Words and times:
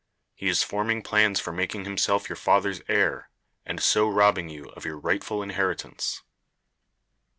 He 0.33 0.47
is 0.47 0.63
forming 0.63 1.03
plans 1.03 1.39
for 1.39 1.51
making 1.53 1.83
himself 1.85 2.27
your 2.27 2.35
father's 2.35 2.81
heir, 2.87 3.29
and 3.67 3.79
so 3.79 4.09
robbing 4.09 4.49
you 4.49 4.69
of 4.69 4.83
your 4.83 4.97
rightful 4.97 5.43
inheritance." 5.43 6.23